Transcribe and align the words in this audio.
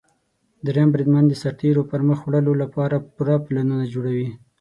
دریم 0.65 0.87
بریدمن 0.93 1.25
د 1.27 1.33
سرتیرو 1.41 1.83
د 1.85 1.89
پرمخ 1.91 2.19
وړلو 2.23 2.53
لپاره 2.63 3.03
پوره 3.15 3.35
پلانونه 3.45 3.85
جوړوي. 3.93 4.29